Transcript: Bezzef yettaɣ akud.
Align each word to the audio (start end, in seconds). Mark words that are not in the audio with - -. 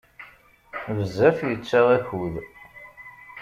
Bezzef 0.95 1.37
yettaɣ 1.49 1.87
akud. 1.97 2.35